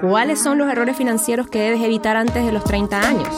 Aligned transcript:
¿Cuáles 0.00 0.38
son 0.40 0.58
los 0.58 0.70
errores 0.70 0.96
financieros 0.96 1.48
que 1.48 1.58
debes 1.58 1.82
evitar 1.82 2.16
antes 2.16 2.44
de 2.44 2.52
los 2.52 2.62
30 2.62 3.00
años? 3.00 3.36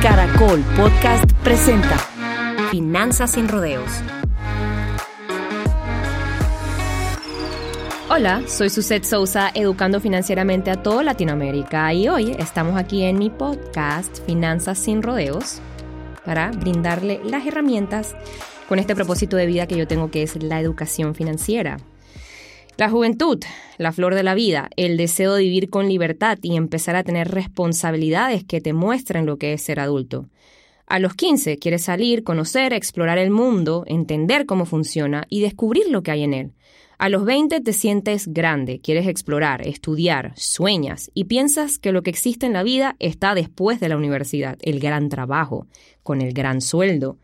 Caracol 0.00 0.64
Podcast 0.74 1.30
presenta 1.42 1.98
Finanzas 2.70 3.32
sin 3.32 3.48
rodeos. 3.48 3.90
Hola, 8.08 8.42
soy 8.46 8.70
Suset 8.70 9.04
Sousa, 9.04 9.50
educando 9.52 10.00
financieramente 10.00 10.70
a 10.70 10.82
toda 10.82 11.02
Latinoamérica 11.02 11.92
y 11.92 12.08
hoy 12.08 12.34
estamos 12.38 12.78
aquí 12.78 13.02
en 13.02 13.18
mi 13.18 13.28
podcast 13.28 14.24
Finanzas 14.24 14.78
sin 14.78 15.02
rodeos 15.02 15.60
para 16.24 16.50
brindarle 16.52 17.20
las 17.22 17.46
herramientas 17.46 18.14
con 18.68 18.78
este 18.78 18.94
propósito 18.94 19.36
de 19.36 19.46
vida 19.46 19.66
que 19.66 19.76
yo 19.76 19.86
tengo 19.86 20.10
que 20.10 20.22
es 20.22 20.42
la 20.42 20.60
educación 20.60 21.14
financiera. 21.14 21.78
La 22.76 22.90
juventud, 22.90 23.38
la 23.78 23.92
flor 23.92 24.14
de 24.14 24.24
la 24.24 24.34
vida, 24.34 24.68
el 24.76 24.96
deseo 24.96 25.34
de 25.34 25.42
vivir 25.42 25.70
con 25.70 25.88
libertad 25.88 26.38
y 26.42 26.56
empezar 26.56 26.96
a 26.96 27.04
tener 27.04 27.30
responsabilidades 27.30 28.42
que 28.44 28.60
te 28.60 28.72
muestren 28.72 29.26
lo 29.26 29.36
que 29.36 29.52
es 29.52 29.62
ser 29.62 29.78
adulto. 29.78 30.28
A 30.86 30.98
los 30.98 31.14
15 31.14 31.58
quieres 31.58 31.82
salir, 31.82 32.24
conocer, 32.24 32.72
explorar 32.72 33.18
el 33.18 33.30
mundo, 33.30 33.84
entender 33.86 34.44
cómo 34.44 34.66
funciona 34.66 35.24
y 35.30 35.40
descubrir 35.40 35.88
lo 35.88 36.02
que 36.02 36.10
hay 36.10 36.24
en 36.24 36.34
él. 36.34 36.52
A 36.98 37.08
los 37.08 37.24
20 37.24 37.60
te 37.60 37.72
sientes 37.72 38.28
grande, 38.32 38.80
quieres 38.80 39.06
explorar, 39.06 39.66
estudiar, 39.66 40.32
sueñas 40.36 41.10
y 41.14 41.24
piensas 41.24 41.78
que 41.78 41.92
lo 41.92 42.02
que 42.02 42.10
existe 42.10 42.46
en 42.46 42.52
la 42.52 42.62
vida 42.62 42.96
está 42.98 43.34
después 43.34 43.80
de 43.80 43.88
la 43.88 43.96
universidad, 43.96 44.58
el 44.62 44.80
gran 44.80 45.08
trabajo, 45.08 45.66
con 46.02 46.20
el 46.20 46.32
gran 46.32 46.60
sueldo, 46.60 47.18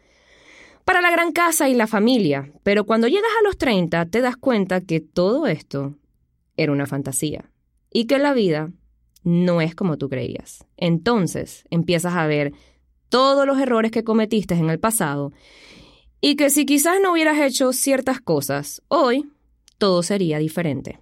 para 0.84 1.00
la 1.00 1.10
gran 1.10 1.32
casa 1.32 1.68
y 1.68 1.74
la 1.74 1.86
familia, 1.86 2.52
pero 2.62 2.84
cuando 2.84 3.08
llegas 3.08 3.30
a 3.40 3.44
los 3.44 3.58
30 3.58 4.06
te 4.06 4.20
das 4.20 4.36
cuenta 4.36 4.80
que 4.80 5.00
todo 5.00 5.46
esto 5.46 5.96
era 6.56 6.72
una 6.72 6.86
fantasía 6.86 7.50
y 7.90 8.06
que 8.06 8.18
la 8.18 8.34
vida 8.34 8.70
no 9.22 9.60
es 9.60 9.74
como 9.74 9.98
tú 9.98 10.08
creías. 10.08 10.66
Entonces 10.76 11.64
empiezas 11.70 12.14
a 12.14 12.26
ver 12.26 12.52
todos 13.08 13.46
los 13.46 13.58
errores 13.58 13.90
que 13.90 14.04
cometiste 14.04 14.54
en 14.54 14.70
el 14.70 14.78
pasado 14.78 15.32
y 16.20 16.36
que 16.36 16.50
si 16.50 16.66
quizás 16.66 17.00
no 17.02 17.12
hubieras 17.12 17.38
hecho 17.38 17.72
ciertas 17.72 18.20
cosas, 18.20 18.82
hoy 18.88 19.30
todo 19.78 20.02
sería 20.02 20.38
diferente. 20.38 20.98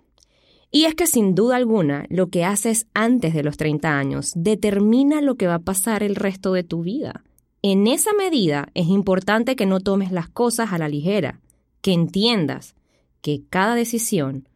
Y 0.71 0.85
es 0.85 0.95
que 0.95 1.07
sin 1.07 1.35
duda 1.35 1.57
alguna 1.57 2.05
lo 2.09 2.29
que 2.29 2.45
haces 2.45 2.87
antes 2.95 3.35
de 3.35 3.43
los 3.43 3.57
30 3.57 3.99
años 3.99 4.33
determina 4.37 5.23
lo 5.23 5.37
que 5.37 5.47
va 5.47 5.55
a 5.55 5.61
pasar 5.61 6.03
el 6.03 6.15
resto 6.15 6.53
de 6.53 6.63
tu 6.63 6.83
vida. 6.83 7.25
En 7.63 7.89
esa 7.89 8.13
medida 8.13 8.69
es 8.75 8.87
importante 8.87 9.57
que 9.57 9.67
no 9.67 9.81
tomes 9.81 10.13
las 10.13 10.29
cosas 10.29 10.73
a 10.73 10.79
la 10.79 10.89
ligera, 10.89 11.41
que 11.81 11.93
entiendas 11.93 12.77
que 13.21 13.43
cada 13.51 13.75
decisión, 13.75 14.49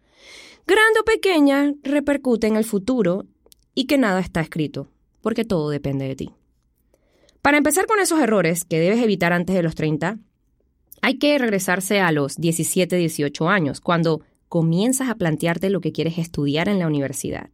grande 0.67 1.01
o 1.01 1.05
pequeña, 1.05 1.75
repercute 1.83 2.47
en 2.47 2.57
el 2.57 2.65
futuro 2.65 3.27
y 3.75 3.87
que 3.87 3.99
nada 3.99 4.21
está 4.21 4.41
escrito, 4.41 4.89
porque 5.21 5.45
todo 5.45 5.69
depende 5.71 6.07
de 6.07 6.15
ti. 6.15 6.31
Para 7.41 7.59
empezar 7.59 7.87
con 7.87 7.99
esos 7.99 8.21
errores 8.21 8.65
que 8.65 8.79
debes 8.79 9.03
evitar 9.03 9.33
antes 9.33 9.57
de 9.57 9.65
los 9.65 9.75
30, 9.75 10.19
hay 11.01 11.19
que 11.19 11.37
regresarse 11.39 11.99
a 11.99 12.13
los 12.13 12.37
17, 12.37 12.95
18 12.95 13.49
años, 13.49 13.81
cuando 13.81 14.21
comienzas 14.49 15.09
a 15.09 15.17
plantearte 15.17 15.71
lo 15.71 15.81
que 15.81 15.91
quieres 15.91 16.19
estudiar 16.19 16.69
en 16.69 16.79
la 16.79 16.87
universidad. 16.87 17.51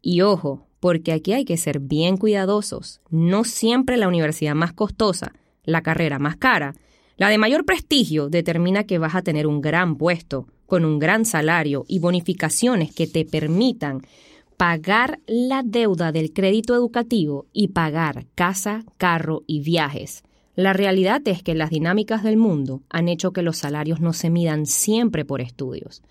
Y 0.00 0.20
ojo, 0.20 0.65
porque 0.80 1.12
aquí 1.12 1.32
hay 1.32 1.44
que 1.44 1.56
ser 1.56 1.80
bien 1.80 2.16
cuidadosos. 2.16 3.00
No 3.10 3.44
siempre 3.44 3.96
la 3.96 4.08
universidad 4.08 4.54
más 4.54 4.72
costosa, 4.72 5.32
la 5.64 5.82
carrera 5.82 6.18
más 6.18 6.36
cara, 6.36 6.74
la 7.16 7.28
de 7.28 7.38
mayor 7.38 7.64
prestigio 7.64 8.28
determina 8.28 8.84
que 8.84 8.98
vas 8.98 9.14
a 9.14 9.22
tener 9.22 9.46
un 9.46 9.60
gran 9.60 9.96
puesto, 9.96 10.46
con 10.66 10.84
un 10.84 10.98
gran 10.98 11.24
salario 11.24 11.84
y 11.88 11.98
bonificaciones 11.98 12.94
que 12.94 13.06
te 13.06 13.24
permitan 13.24 14.02
pagar 14.56 15.20
la 15.26 15.62
deuda 15.62 16.12
del 16.12 16.32
crédito 16.32 16.74
educativo 16.74 17.46
y 17.52 17.68
pagar 17.68 18.26
casa, 18.34 18.84
carro 18.96 19.42
y 19.46 19.60
viajes. 19.60 20.24
La 20.56 20.72
realidad 20.72 21.20
es 21.26 21.42
que 21.42 21.54
las 21.54 21.68
dinámicas 21.68 22.22
del 22.22 22.38
mundo 22.38 22.82
han 22.88 23.08
hecho 23.08 23.34
que 23.34 23.42
los 23.42 23.58
salarios 23.58 24.00
no 24.00 24.14
se 24.14 24.30
midan 24.30 24.64
siempre 24.64 25.26
por 25.26 25.42
estudios. 25.42 26.02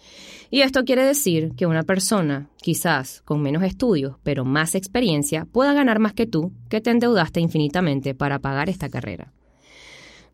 Y 0.52 0.62
esto 0.62 0.86
quiere 0.86 1.04
decir 1.04 1.54
que 1.58 1.66
una 1.66 1.82
persona, 1.82 2.48
quizás 2.58 3.24
con 3.26 3.42
menos 3.42 3.64
estudios, 3.64 4.18
pero 4.22 4.46
más 4.46 4.76
experiencia, 4.76 5.48
pueda 5.52 5.74
ganar 5.74 5.98
más 5.98 6.14
que 6.14 6.28
tú, 6.28 6.52
que 6.70 6.80
te 6.80 6.92
endeudaste 6.92 7.40
infinitamente 7.40 8.14
para 8.14 8.38
pagar 8.38 8.70
esta 8.70 8.88
carrera. 8.88 9.34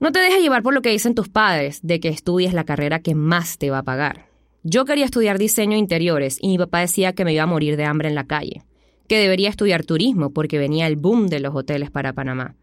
No 0.01 0.11
te 0.11 0.19
dejes 0.19 0.41
llevar 0.41 0.61
por 0.61 0.73
lo 0.73 0.81
que 0.81 0.89
dicen 0.89 1.15
tus 1.15 1.29
padres 1.29 1.79
de 1.81 2.01
que 2.01 2.09
estudies 2.09 2.53
la 2.53 2.65
carrera 2.65 2.99
que 2.99 3.15
más 3.15 3.57
te 3.57 3.69
va 3.69 3.77
a 3.77 3.83
pagar. 3.83 4.27
Yo 4.63 4.83
quería 4.83 5.05
estudiar 5.05 5.37
diseño 5.37 5.77
interiores 5.77 6.37
y 6.41 6.49
mi 6.49 6.57
papá 6.57 6.81
decía 6.81 7.13
que 7.13 7.23
me 7.23 7.33
iba 7.33 7.43
a 7.43 7.47
morir 7.47 7.77
de 7.77 7.85
hambre 7.85 8.09
en 8.09 8.15
la 8.15 8.27
calle, 8.27 8.63
que 9.07 9.19
debería 9.19 9.47
estudiar 9.47 9.85
turismo 9.85 10.31
porque 10.31 10.57
venía 10.57 10.87
el 10.87 10.97
boom 10.97 11.27
de 11.27 11.39
los 11.39 11.55
hoteles 11.55 11.91
para 11.91 12.11
Panamá 12.11 12.57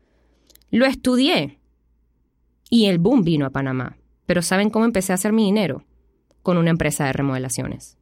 lo 0.71 0.87
estudié 0.87 1.59
y 2.71 2.87
el 2.87 2.99
boom 2.99 3.23
vino 3.23 3.47
a 3.47 3.51
Panamá. 3.51 3.97
Pero 4.27 4.43
¿saben 4.43 4.71
cómo 4.71 4.85
empecé 4.85 5.13
a 5.13 5.15
hacer 5.15 5.33
mi 5.33 5.45
dinero? 5.45 5.85
Con 6.43 6.59
una 6.59 6.71
empresa 6.71 7.07
de 7.07 7.13
remodelaciones. 7.13 7.97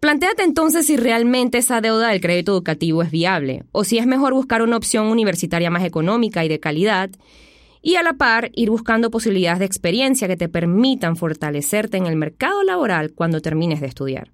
Plantéate 0.00 0.44
entonces 0.44 0.86
si 0.86 0.96
realmente 0.96 1.58
esa 1.58 1.80
deuda 1.80 2.08
del 2.08 2.20
crédito 2.20 2.52
educativo 2.52 3.02
es 3.02 3.10
viable 3.10 3.64
o 3.72 3.84
si 3.84 3.98
es 3.98 4.06
mejor 4.06 4.32
buscar 4.32 4.62
una 4.62 4.76
opción 4.76 5.06
universitaria 5.06 5.70
más 5.70 5.84
económica 5.84 6.44
y 6.44 6.48
de 6.48 6.60
calidad 6.60 7.10
y 7.82 7.96
a 7.96 8.02
la 8.02 8.12
par 8.12 8.50
ir 8.54 8.70
buscando 8.70 9.10
posibilidades 9.10 9.58
de 9.58 9.64
experiencia 9.64 10.28
que 10.28 10.36
te 10.36 10.48
permitan 10.48 11.16
fortalecerte 11.16 11.96
en 11.96 12.06
el 12.06 12.16
mercado 12.16 12.62
laboral 12.62 13.12
cuando 13.12 13.40
termines 13.40 13.80
de 13.80 13.88
estudiar. 13.88 14.30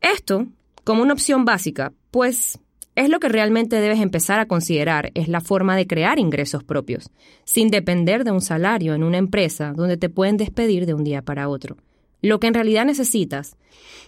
Esto, 0.00 0.46
como 0.84 1.02
una 1.02 1.14
opción 1.14 1.44
básica, 1.44 1.92
pues 2.10 2.60
es 2.94 3.08
lo 3.08 3.20
que 3.20 3.28
realmente 3.28 3.80
debes 3.80 4.00
empezar 4.00 4.38
a 4.38 4.46
considerar, 4.46 5.12
es 5.14 5.28
la 5.28 5.40
forma 5.40 5.76
de 5.76 5.86
crear 5.86 6.18
ingresos 6.18 6.62
propios, 6.62 7.10
sin 7.44 7.68
depender 7.68 8.24
de 8.24 8.32
un 8.32 8.42
salario 8.42 8.94
en 8.94 9.02
una 9.02 9.16
empresa 9.16 9.72
donde 9.74 9.96
te 9.96 10.10
pueden 10.10 10.36
despedir 10.36 10.84
de 10.84 10.94
un 10.94 11.04
día 11.04 11.22
para 11.22 11.48
otro. 11.48 11.76
Lo 12.20 12.38
que 12.38 12.46
en 12.46 12.54
realidad 12.54 12.84
necesitas 12.84 13.56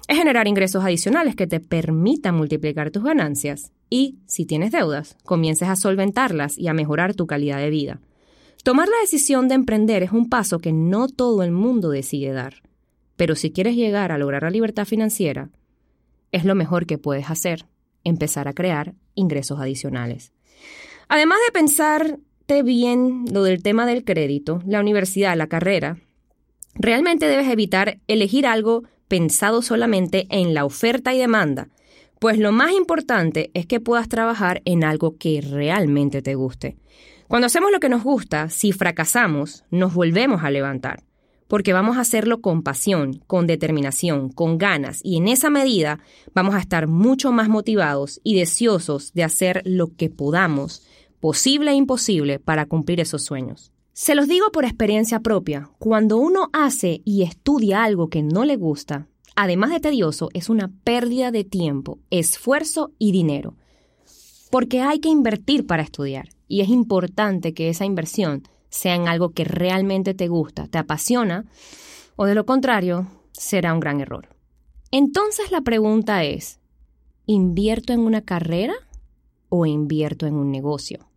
es 0.06 0.18
generar 0.18 0.46
ingresos 0.46 0.84
adicionales 0.84 1.34
que 1.34 1.46
te 1.46 1.60
permitan 1.60 2.36
multiplicar 2.36 2.90
tus 2.90 3.02
ganancias 3.02 3.72
y, 3.88 4.18
si 4.26 4.44
tienes 4.44 4.70
deudas, 4.70 5.16
comiences 5.24 5.68
a 5.68 5.76
solventarlas 5.76 6.58
y 6.58 6.68
a 6.68 6.74
mejorar 6.74 7.14
tu 7.14 7.26
calidad 7.26 7.58
de 7.58 7.70
vida. 7.70 8.00
Tomar 8.62 8.88
la 8.88 9.00
decisión 9.00 9.48
de 9.48 9.54
emprender 9.54 10.02
es 10.02 10.12
un 10.12 10.28
paso 10.28 10.58
que 10.58 10.72
no 10.72 11.08
todo 11.08 11.42
el 11.42 11.52
mundo 11.52 11.90
decide 11.90 12.32
dar, 12.32 12.62
pero 13.16 13.34
si 13.34 13.50
quieres 13.50 13.76
llegar 13.76 14.12
a 14.12 14.18
lograr 14.18 14.42
la 14.42 14.50
libertad 14.50 14.84
financiera, 14.84 15.50
es 16.32 16.44
lo 16.44 16.54
mejor 16.54 16.86
que 16.86 16.98
puedes 16.98 17.30
hacer 17.30 17.66
empezar 18.04 18.48
a 18.48 18.52
crear 18.52 18.94
ingresos 19.14 19.60
adicionales. 19.60 20.32
Además 21.08 21.38
de 21.46 21.52
pensarte 21.52 22.62
bien 22.62 23.24
lo 23.32 23.42
del 23.42 23.62
tema 23.62 23.86
del 23.86 24.04
crédito, 24.04 24.62
la 24.66 24.80
universidad, 24.80 25.36
la 25.36 25.46
carrera, 25.46 25.98
realmente 26.74 27.26
debes 27.26 27.48
evitar 27.48 27.98
elegir 28.06 28.46
algo 28.46 28.84
pensado 29.08 29.62
solamente 29.62 30.26
en 30.30 30.54
la 30.54 30.64
oferta 30.64 31.14
y 31.14 31.18
demanda, 31.18 31.68
pues 32.18 32.38
lo 32.38 32.52
más 32.52 32.72
importante 32.72 33.50
es 33.54 33.66
que 33.66 33.80
puedas 33.80 34.08
trabajar 34.08 34.62
en 34.64 34.84
algo 34.84 35.16
que 35.18 35.40
realmente 35.42 36.22
te 36.22 36.34
guste. 36.34 36.76
Cuando 37.28 37.46
hacemos 37.46 37.70
lo 37.70 37.80
que 37.80 37.88
nos 37.88 38.02
gusta, 38.02 38.48
si 38.48 38.72
fracasamos, 38.72 39.64
nos 39.70 39.94
volvemos 39.94 40.42
a 40.42 40.50
levantar 40.50 41.02
porque 41.48 41.72
vamos 41.72 41.96
a 41.96 42.00
hacerlo 42.00 42.40
con 42.40 42.62
pasión, 42.62 43.22
con 43.26 43.46
determinación, 43.46 44.30
con 44.30 44.58
ganas, 44.58 45.00
y 45.02 45.18
en 45.18 45.28
esa 45.28 45.50
medida 45.50 46.00
vamos 46.34 46.54
a 46.54 46.60
estar 46.60 46.86
mucho 46.86 47.32
más 47.32 47.48
motivados 47.48 48.20
y 48.24 48.36
deseosos 48.36 49.12
de 49.12 49.24
hacer 49.24 49.62
lo 49.64 49.94
que 49.94 50.10
podamos, 50.10 50.82
posible 51.20 51.70
e 51.70 51.74
imposible, 51.74 52.38
para 52.38 52.66
cumplir 52.66 53.00
esos 53.00 53.22
sueños. 53.22 53.72
Se 53.92 54.14
los 54.14 54.26
digo 54.26 54.50
por 54.50 54.64
experiencia 54.64 55.20
propia, 55.20 55.70
cuando 55.78 56.16
uno 56.16 56.48
hace 56.52 57.02
y 57.04 57.22
estudia 57.22 57.84
algo 57.84 58.08
que 58.08 58.22
no 58.22 58.44
le 58.44 58.56
gusta, 58.56 59.06
además 59.36 59.70
de 59.70 59.80
tedioso, 59.80 60.30
es 60.32 60.48
una 60.48 60.72
pérdida 60.82 61.30
de 61.30 61.44
tiempo, 61.44 61.98
esfuerzo 62.10 62.92
y 62.98 63.12
dinero, 63.12 63.54
porque 64.50 64.80
hay 64.80 64.98
que 64.98 65.08
invertir 65.08 65.66
para 65.66 65.82
estudiar, 65.82 66.30
y 66.48 66.60
es 66.60 66.68
importante 66.68 67.54
que 67.54 67.68
esa 67.68 67.84
inversión 67.84 68.42
sea 68.74 68.96
en 68.96 69.06
algo 69.06 69.30
que 69.30 69.44
realmente 69.44 70.14
te 70.14 70.26
gusta, 70.26 70.66
te 70.66 70.78
apasiona, 70.78 71.44
o 72.16 72.26
de 72.26 72.34
lo 72.34 72.44
contrario, 72.44 73.06
será 73.32 73.72
un 73.72 73.80
gran 73.80 74.00
error. 74.00 74.28
Entonces 74.90 75.52
la 75.52 75.60
pregunta 75.60 76.24
es, 76.24 76.58
¿invierto 77.26 77.92
en 77.92 78.00
una 78.00 78.22
carrera 78.22 78.74
o 79.48 79.64
invierto 79.64 80.26
en 80.26 80.34
un 80.34 80.50
negocio? 80.50 81.08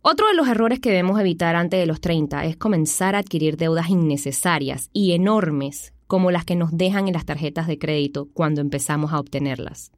Otro 0.00 0.28
de 0.28 0.34
los 0.34 0.48
errores 0.48 0.80
que 0.80 0.90
debemos 0.90 1.20
evitar 1.20 1.56
antes 1.56 1.78
de 1.78 1.86
los 1.86 2.00
30 2.00 2.46
es 2.46 2.56
comenzar 2.56 3.14
a 3.14 3.18
adquirir 3.18 3.56
deudas 3.56 3.90
innecesarias 3.90 4.88
y 4.92 5.12
enormes 5.12 5.92
como 6.06 6.30
las 6.30 6.44
que 6.44 6.56
nos 6.56 6.76
dejan 6.76 7.06
en 7.06 7.14
las 7.14 7.26
tarjetas 7.26 7.66
de 7.66 7.78
crédito 7.78 8.28
cuando 8.32 8.60
empezamos 8.60 9.12
a 9.12 9.20
obtenerlas. 9.20 9.92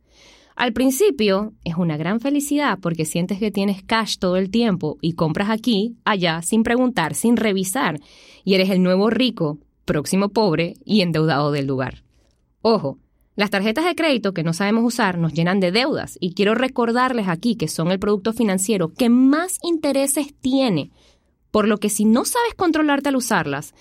Al 0.56 0.72
principio 0.72 1.52
es 1.64 1.76
una 1.76 1.98
gran 1.98 2.18
felicidad 2.18 2.78
porque 2.80 3.04
sientes 3.04 3.38
que 3.38 3.50
tienes 3.50 3.82
cash 3.82 4.16
todo 4.18 4.36
el 4.36 4.50
tiempo 4.50 4.96
y 5.02 5.12
compras 5.12 5.50
aquí, 5.50 5.96
allá, 6.06 6.40
sin 6.40 6.62
preguntar, 6.62 7.14
sin 7.14 7.36
revisar, 7.36 8.00
y 8.42 8.54
eres 8.54 8.70
el 8.70 8.82
nuevo 8.82 9.10
rico, 9.10 9.58
próximo 9.84 10.30
pobre 10.30 10.74
y 10.82 11.02
endeudado 11.02 11.52
del 11.52 11.66
lugar. 11.66 12.02
Ojo, 12.62 12.98
las 13.36 13.50
tarjetas 13.50 13.84
de 13.84 13.94
crédito 13.94 14.32
que 14.32 14.42
no 14.42 14.54
sabemos 14.54 14.82
usar 14.82 15.18
nos 15.18 15.34
llenan 15.34 15.60
de 15.60 15.72
deudas 15.72 16.16
y 16.20 16.32
quiero 16.32 16.54
recordarles 16.54 17.28
aquí 17.28 17.56
que 17.56 17.68
son 17.68 17.90
el 17.90 17.98
producto 17.98 18.32
financiero 18.32 18.94
que 18.94 19.10
más 19.10 19.58
intereses 19.62 20.34
tiene, 20.40 20.90
por 21.50 21.68
lo 21.68 21.76
que 21.76 21.90
si 21.90 22.06
no 22.06 22.24
sabes 22.24 22.54
controlarte 22.54 23.10
al 23.10 23.16
usarlas, 23.16 23.74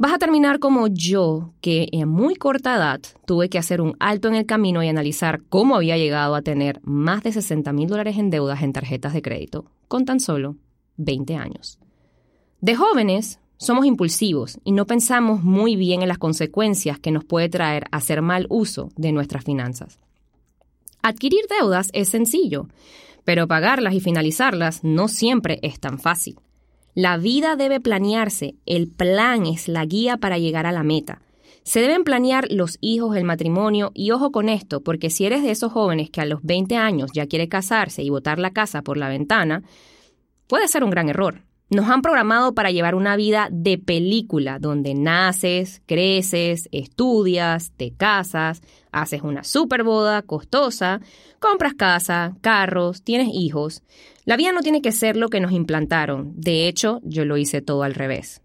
vas 0.00 0.14
a 0.14 0.18
terminar 0.18 0.60
como 0.60 0.86
yo, 0.86 1.52
que 1.60 1.88
en 1.92 2.08
muy 2.08 2.34
corta 2.34 2.74
edad 2.74 3.00
tuve 3.26 3.50
que 3.50 3.58
hacer 3.58 3.82
un 3.82 3.96
alto 4.00 4.28
en 4.28 4.34
el 4.34 4.46
camino 4.46 4.82
y 4.82 4.88
analizar 4.88 5.42
cómo 5.50 5.76
había 5.76 5.98
llegado 5.98 6.34
a 6.34 6.40
tener 6.40 6.80
más 6.84 7.22
de 7.22 7.32
60 7.32 7.70
mil 7.74 7.86
dólares 7.86 8.16
en 8.16 8.30
deudas 8.30 8.62
en 8.62 8.72
tarjetas 8.72 9.12
de 9.12 9.20
crédito, 9.20 9.66
con 9.88 10.06
tan 10.06 10.18
solo 10.18 10.56
20 10.96 11.36
años. 11.36 11.78
De 12.62 12.76
jóvenes, 12.76 13.40
somos 13.58 13.84
impulsivos 13.84 14.58
y 14.64 14.72
no 14.72 14.86
pensamos 14.86 15.44
muy 15.44 15.76
bien 15.76 16.00
en 16.00 16.08
las 16.08 16.16
consecuencias 16.16 16.98
que 16.98 17.10
nos 17.10 17.26
puede 17.26 17.50
traer 17.50 17.84
hacer 17.92 18.22
mal 18.22 18.46
uso 18.48 18.88
de 18.96 19.12
nuestras 19.12 19.44
finanzas. 19.44 19.98
Adquirir 21.02 21.42
deudas 21.60 21.90
es 21.92 22.08
sencillo, 22.08 22.68
pero 23.24 23.46
pagarlas 23.46 23.92
y 23.92 24.00
finalizarlas 24.00 24.82
no 24.82 25.08
siempre 25.08 25.58
es 25.60 25.78
tan 25.78 25.98
fácil. 25.98 26.38
La 26.94 27.16
vida 27.18 27.56
debe 27.56 27.80
planearse, 27.80 28.56
el 28.66 28.88
plan 28.88 29.46
es 29.46 29.68
la 29.68 29.84
guía 29.84 30.16
para 30.16 30.38
llegar 30.38 30.66
a 30.66 30.72
la 30.72 30.82
meta. 30.82 31.22
Se 31.62 31.80
deben 31.80 32.04
planear 32.04 32.50
los 32.50 32.78
hijos, 32.80 33.16
el 33.16 33.24
matrimonio 33.24 33.92
y 33.94 34.10
ojo 34.10 34.32
con 34.32 34.48
esto, 34.48 34.80
porque 34.80 35.10
si 35.10 35.24
eres 35.24 35.42
de 35.42 35.50
esos 35.50 35.72
jóvenes 35.72 36.10
que 36.10 36.20
a 36.20 36.24
los 36.24 36.42
20 36.42 36.76
años 36.76 37.10
ya 37.14 37.26
quiere 37.26 37.48
casarse 37.48 38.02
y 38.02 38.10
botar 38.10 38.38
la 38.38 38.50
casa 38.50 38.82
por 38.82 38.96
la 38.96 39.08
ventana, 39.08 39.62
puede 40.48 40.68
ser 40.68 40.82
un 40.82 40.90
gran 40.90 41.08
error. 41.08 41.42
Nos 41.70 41.88
han 41.88 42.02
programado 42.02 42.52
para 42.52 42.72
llevar 42.72 42.96
una 42.96 43.14
vida 43.14 43.46
de 43.52 43.78
película, 43.78 44.58
donde 44.58 44.94
naces, 44.94 45.82
creces, 45.86 46.68
estudias, 46.72 47.70
te 47.76 47.92
casas, 47.92 48.60
haces 48.90 49.22
una 49.22 49.44
super 49.44 49.84
boda 49.84 50.22
costosa, 50.22 51.00
compras 51.38 51.74
casa, 51.74 52.36
carros, 52.40 53.04
tienes 53.04 53.28
hijos. 53.32 53.84
La 54.24 54.36
vida 54.36 54.50
no 54.50 54.62
tiene 54.62 54.82
que 54.82 54.90
ser 54.90 55.16
lo 55.16 55.28
que 55.28 55.38
nos 55.38 55.52
implantaron. 55.52 56.32
De 56.34 56.66
hecho, 56.66 56.98
yo 57.04 57.24
lo 57.24 57.36
hice 57.36 57.62
todo 57.62 57.84
al 57.84 57.94
revés. 57.94 58.42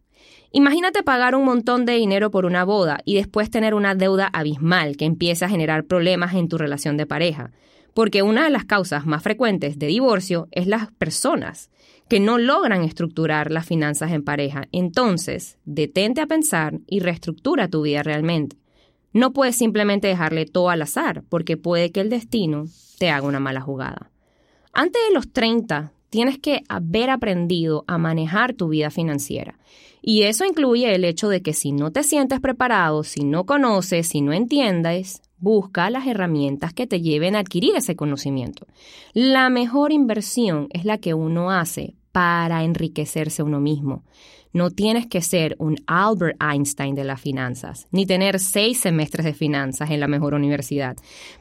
Imagínate 0.52 1.02
pagar 1.02 1.34
un 1.34 1.46
montón 1.46 1.86
de 1.86 1.94
dinero 1.94 2.30
por 2.30 2.46
una 2.46 2.64
boda 2.64 3.00
y 3.06 3.16
después 3.16 3.50
tener 3.50 3.74
una 3.74 3.96
deuda 3.96 4.30
abismal 4.32 4.98
que 4.98 5.06
empieza 5.06 5.48
a 5.48 5.50
generar 5.50 5.86
problemas 5.86 6.36
en 6.36 6.48
tu 6.48 6.60
relación 6.60 6.96
de 6.96 7.08
pareja. 7.08 7.50
Porque 7.96 8.24
una 8.24 8.44
de 8.44 8.50
las 8.50 8.66
causas 8.66 9.06
más 9.06 9.24
frecuentes 9.24 9.80
de 9.80 9.88
divorcio 9.88 10.50
es 10.52 10.68
las 10.68 10.92
personas 10.92 11.72
que 12.10 12.20
no 12.20 12.38
logran 12.38 12.84
estructurar 12.84 13.52
las 13.52 13.66
finanzas 13.66 14.12
en 14.12 14.22
pareja. 14.22 14.68
Entonces, 14.74 15.58
detente 15.64 16.20
a 16.20 16.28
pensar 16.28 16.80
y 16.88 17.00
reestructura 17.00 17.70
tu 17.70 17.84
vida 17.84 18.04
realmente. 18.04 18.58
No 19.14 19.32
puedes 19.32 19.56
simplemente 19.56 20.10
dejarle 20.10 20.46
todo 20.46 20.70
al 20.70 20.82
azar, 20.82 21.24
porque 21.30 21.56
puede 21.56 21.94
que 21.94 22.02
el 22.02 22.10
destino 22.10 22.66
te 23.00 23.10
haga 23.10 23.26
una 23.26 23.40
mala 23.40 23.62
jugada. 23.62 24.12
Antes 24.74 25.02
de 25.08 25.14
los 25.14 25.32
30, 25.32 25.94
tienes 26.10 26.38
que 26.38 26.64
haber 26.68 27.10
aprendido 27.10 27.86
a 27.88 27.98
manejar 27.98 28.54
tu 28.56 28.68
vida 28.68 28.90
financiera. 28.90 29.58
Y 30.02 30.24
eso 30.24 30.44
incluye 30.44 30.94
el 30.94 31.06
hecho 31.06 31.30
de 31.30 31.42
que 31.42 31.54
si 31.54 31.72
no 31.72 31.92
te 31.92 32.04
sientes 32.04 32.42
preparado, 32.42 33.06
si 33.06 33.24
no 33.24 33.46
conoces, 33.46 34.10
si 34.10 34.20
no 34.20 34.34
entiendes, 34.34 35.22
busca 35.46 35.92
las 35.92 36.08
herramientas 36.08 36.74
que 36.74 36.88
te 36.88 37.02
lleven 37.02 37.36
a 37.36 37.40
adquirir 37.40 37.76
ese 37.76 37.96
conocimiento. 37.96 38.66
La 39.14 39.52
mejor 39.52 39.92
inversión 39.92 40.68
es 40.72 40.86
la 40.86 40.98
que 40.98 41.14
uno 41.14 41.52
hace 41.52 41.94
para 42.12 42.64
enriquecerse 42.64 43.44
uno 43.44 43.60
mismo. 43.60 44.04
No 44.54 44.72
tienes 44.72 45.06
que 45.06 45.22
ser 45.22 45.56
un 45.60 45.76
Albert 45.86 46.42
Einstein 46.42 46.96
de 46.96 47.04
las 47.04 47.22
finanzas, 47.22 47.88
ni 47.92 48.08
tener 48.08 48.40
seis 48.40 48.80
semestres 48.80 49.24
de 49.24 49.34
finanzas 49.36 49.92
en 49.92 50.00
la 50.00 50.08
mejor 50.08 50.34
universidad, 50.34 50.96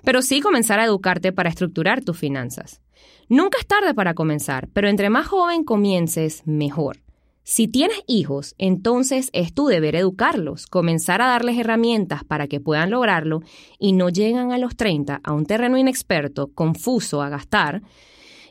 pero 0.04 0.20
sí 0.20 0.42
comenzar 0.42 0.80
a 0.80 0.84
educarte 0.84 1.32
para 1.32 1.48
estructurar 1.48 2.04
tus 2.04 2.18
finanzas. 2.18 2.82
Nunca 3.30 3.56
es 3.58 3.66
tarde 3.66 3.94
para 3.94 4.12
comenzar, 4.12 4.68
pero 4.74 4.88
entre 4.88 5.08
más 5.08 5.28
joven 5.28 5.64
comiences, 5.64 6.42
mejor. 6.44 7.03
Si 7.46 7.68
tienes 7.68 8.02
hijos, 8.06 8.54
entonces 8.56 9.28
es 9.34 9.52
tu 9.52 9.66
deber 9.66 9.96
educarlos, 9.96 10.66
comenzar 10.66 11.20
a 11.20 11.26
darles 11.26 11.58
herramientas 11.58 12.24
para 12.24 12.48
que 12.48 12.58
puedan 12.58 12.90
lograrlo 12.90 13.42
y 13.78 13.92
no 13.92 14.08
llegan 14.08 14.50
a 14.50 14.56
los 14.56 14.76
30 14.76 15.20
a 15.22 15.32
un 15.34 15.44
terreno 15.44 15.76
inexperto, 15.76 16.50
confuso 16.54 17.20
a 17.20 17.28
gastar 17.28 17.82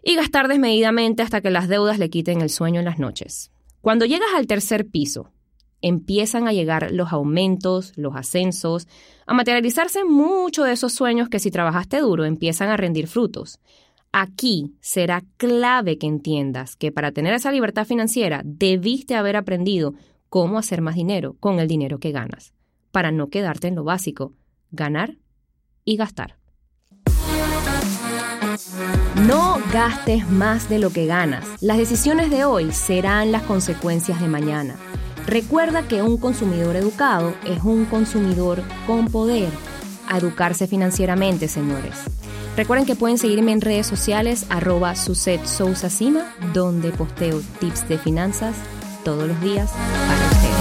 y 0.04 0.16
gastar 0.16 0.48
desmedidamente 0.48 1.24
hasta 1.24 1.42
que 1.42 1.50
las 1.50 1.68
deudas 1.68 1.98
le 1.98 2.12
quiten 2.12 2.42
el 2.42 2.51
sueño 2.51 2.81
en 2.81 2.86
las 2.86 3.00
noches. 3.00 3.51
Cuando 3.81 4.06
llegas 4.06 4.30
al 4.36 4.45
tercer 4.45 4.86
piso, 4.86 5.31
empiezan 5.81 6.48
a 6.48 6.54
llegar 6.54 6.92
los 6.92 7.12
aumentos, 7.12 7.94
los 7.96 8.16
ascensos, 8.16 8.88
a 9.25 9.34
materializarse 9.34 10.04
muchos 10.04 10.68
de 10.68 10.74
esos 10.74 10.94
sueños 10.94 11.30
que 11.30 11.39
si 11.39 11.50
trabajaste 11.50 12.00
duro 12.00 12.25
empiezan 12.25 12.69
a 12.69 12.78
rendir 12.78 13.07
frutos. 13.07 13.60
Aquí 14.15 14.75
será 14.80 15.24
clave 15.38 15.98
que 15.98 16.06
entiendas 16.06 16.75
que 16.75 16.92
para 16.92 17.12
tener 17.12 17.33
esa 17.33 17.51
libertad 17.51 17.86
financiera 17.86 18.44
debiste 18.45 19.15
haber 19.15 19.36
aprendido 19.36 19.95
cómo 20.30 20.60
hacer 20.60 20.81
más 20.81 20.94
dinero 20.94 21.36
con 21.39 21.60
el 21.60 21.68
dinero 21.68 21.98
que 21.98 22.12
ganas, 22.12 22.54
para 22.92 23.12
no 23.12 23.30
quedarte 23.30 23.69
en 23.69 23.75
lo 23.75 23.83
básico, 23.83 24.33
ganar 24.69 25.18
y 25.83 25.98
gastar. 25.98 26.38
No 29.25 29.57
gastes 29.74 30.30
más 30.30 30.69
de 30.69 30.77
lo 30.77 30.92
que 30.92 31.07
ganas. 31.07 31.63
Las 31.63 31.80
decisiones 31.80 32.30
de 32.30 32.45
hoy 32.45 32.71
serán 32.71 33.31
las 33.31 33.42
consecuencias 33.42 34.21
de 34.21 34.27
mañana. 34.27 34.75
Recuerda 35.25 35.88
que 35.88 36.04
un 36.04 36.18
consumidor 36.18 36.75
educado 36.75 37.33
es 37.48 37.63
un 37.63 37.86
consumidor 37.86 38.62
con 38.86 39.07
poder. 39.07 39.50
Educarse 40.15 40.68
financieramente, 40.68 41.48
señores. 41.48 42.23
Recuerden 42.55 42.85
que 42.85 42.95
pueden 42.95 43.17
seguirme 43.17 43.51
en 43.51 43.61
redes 43.61 43.88
sociales 43.88 44.45
arroba 44.50 44.95
Suset 44.95 45.41
donde 46.53 46.91
posteo 46.91 47.41
tips 47.59 47.88
de 47.89 47.97
finanzas 47.97 48.55
todos 49.03 49.27
los 49.27 49.41
días 49.41 49.71
para 50.07 50.25
ustedes. 50.25 50.53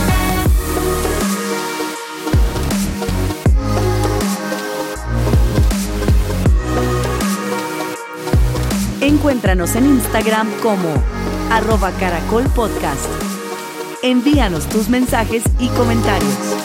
Encuéntranos 9.02 9.76
en 9.76 9.86
Instagram 9.86 10.48
como 10.62 10.88
arroba 11.50 11.90
caracol 11.92 12.44
podcast. 12.54 13.04
Envíanos 14.02 14.66
tus 14.68 14.88
mensajes 14.88 15.42
y 15.58 15.68
comentarios. 15.68 16.61